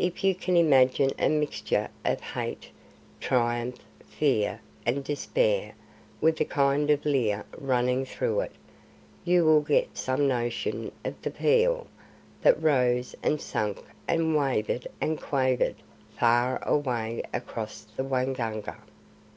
If 0.00 0.24
you 0.24 0.34
can 0.34 0.56
imagine 0.56 1.12
a 1.16 1.28
mixture 1.28 1.88
of 2.04 2.20
hate, 2.20 2.70
triumph, 3.20 3.78
fear, 4.04 4.60
and 4.84 5.04
despair, 5.04 5.74
with 6.20 6.40
a 6.40 6.44
kind 6.44 6.90
of 6.90 7.04
leer 7.06 7.44
running 7.56 8.04
through 8.04 8.40
it, 8.40 8.52
you 9.24 9.44
will 9.44 9.60
get 9.60 9.96
some 9.96 10.26
notion 10.26 10.90
of 11.04 11.22
the 11.22 11.30
pheeal 11.30 11.86
that 12.42 12.60
rose 12.60 13.14
and 13.22 13.40
sank 13.40 13.78
and 14.08 14.34
wavered 14.36 14.88
and 15.00 15.20
quavered 15.20 15.76
far 16.18 16.60
away 16.66 17.22
across 17.32 17.82
the 17.84 18.02
Waingunga. 18.02 18.78